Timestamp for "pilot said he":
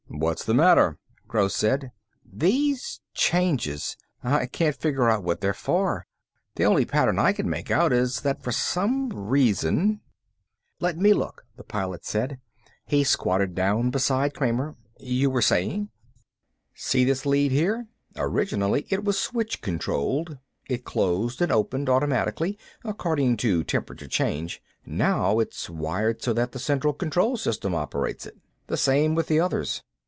11.63-13.03